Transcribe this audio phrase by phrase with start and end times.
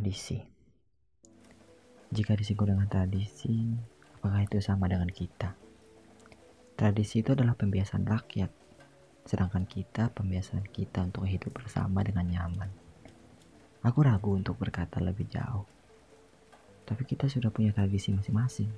[0.00, 0.40] Tradisi.
[2.08, 3.68] Jika disinggung dengan tradisi,
[4.16, 5.52] apakah itu sama dengan kita?
[6.72, 8.48] Tradisi itu adalah pembiasaan rakyat,
[9.28, 12.72] sedangkan kita pembiasaan kita untuk hidup bersama dengan nyaman.
[13.84, 15.68] Aku ragu untuk berkata lebih jauh,
[16.88, 18.72] tapi kita sudah punya tradisi masing-masing.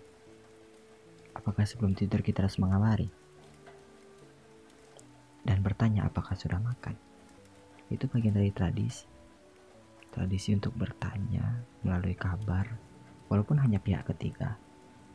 [1.38, 3.06] Apakah sebelum tidur kita harus mengabari?
[5.46, 6.98] Dan bertanya apakah sudah makan?
[7.94, 9.21] Itu bagian dari tradisi
[10.12, 12.68] tradisi untuk bertanya melalui kabar,
[13.32, 14.60] walaupun hanya pihak ketiga,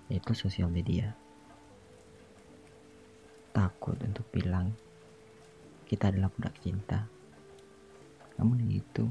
[0.09, 1.13] yaitu sosial media.
[3.53, 4.73] Takut untuk bilang
[5.85, 7.05] kita adalah budak cinta.
[8.41, 9.05] Namun itu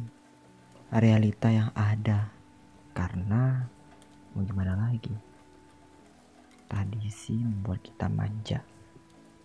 [0.90, 2.30] realita yang ada
[2.90, 3.66] karena
[4.34, 5.14] mau gimana lagi?
[6.66, 8.60] Tradisi membuat kita manja.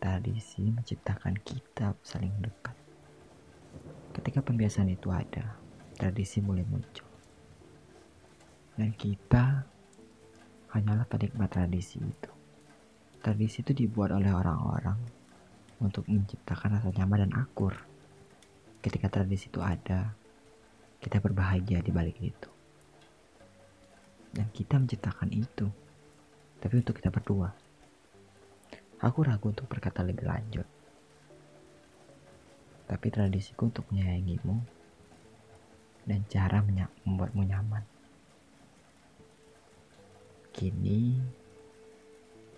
[0.02, 2.73] Tradisi menciptakan kita saling dekat.
[4.12, 5.61] Ketika pembiasaan itu ada,
[6.02, 7.05] tradisi mulai muncul.
[8.73, 9.62] Dan kita
[10.74, 12.32] hanyalah penikmat tradisi itu.
[13.21, 14.98] Tradisi itu dibuat oleh orang-orang
[15.77, 17.77] untuk menciptakan rasa nyaman dan akur.
[18.82, 20.18] Ketika tradisi itu ada,
[20.98, 22.49] kita berbahagia di balik itu.
[24.34, 25.70] Dan kita menciptakan itu.
[26.57, 27.54] Tapi untuk kita berdua.
[29.05, 30.66] Aku ragu untuk berkata lebih lanjut.
[32.90, 34.80] Tapi tradisiku untuk menyayangimu
[36.05, 36.62] dan cara
[37.05, 37.84] membuatmu nyaman.
[40.52, 41.18] Kini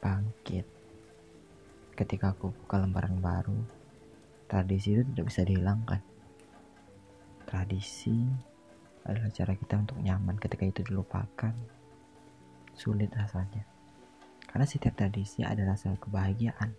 [0.04, 0.66] bangkit.
[1.94, 3.56] Ketika aku buka lembaran baru,
[4.50, 6.02] tradisi itu tidak bisa dihilangkan.
[7.46, 8.18] Tradisi
[9.06, 11.54] adalah cara kita untuk nyaman ketika itu dilupakan.
[12.74, 13.64] Sulit rasanya.
[14.50, 16.74] Karena setiap tradisi ada rasa kebahagiaan.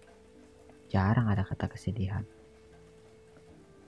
[0.90, 2.26] Jarang ada kata kesedihan.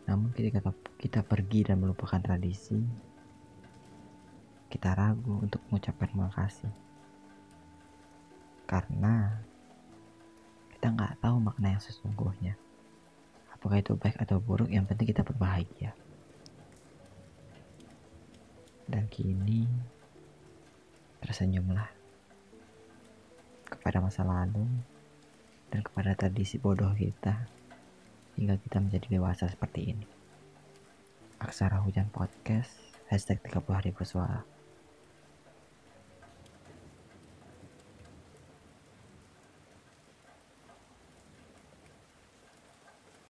[0.07, 0.63] Namun ketika
[0.97, 2.79] kita pergi dan melupakan tradisi,
[4.71, 6.73] kita ragu untuk mengucapkan terima kasih.
[8.67, 9.35] Karena
[10.75, 12.55] kita nggak tahu makna yang sesungguhnya.
[13.55, 15.91] Apakah itu baik atau buruk, yang penting kita berbahagia.
[18.87, 19.67] Dan kini
[21.19, 21.91] tersenyumlah
[23.67, 24.63] kepada masa lalu
[25.75, 27.51] dan kepada tradisi bodoh kita
[28.37, 30.07] hingga kita menjadi dewasa seperti ini.
[31.41, 32.73] Aksara Hujan Podcast,
[33.09, 34.56] hashtag 30 hari bersuara.